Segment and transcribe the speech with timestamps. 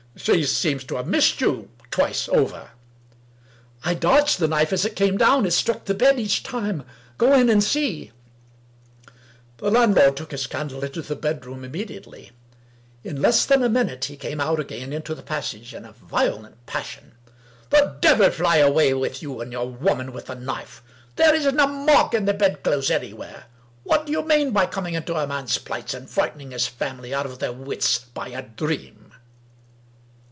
[0.21, 2.71] "She seems to have missed you— ^twice over.""
[3.85, 5.45] I dodged the knife as it came down.
[5.45, 6.83] It struck the bed each time.
[7.17, 8.11] Go in, and see."
[9.57, 12.31] The landlord took his candle into the bedroom imme diately.
[13.05, 16.65] In less than a minute he came out again into the passage in a violent
[16.65, 17.13] passion."
[17.71, 20.83] The devil fly away with you and your woman with the knife!
[21.15, 23.45] There isn't a mark in the bedclothes anywhere.
[23.85, 27.25] What do you mean by coming into a man's place and frightening his family out
[27.25, 28.97] of their wits by a dream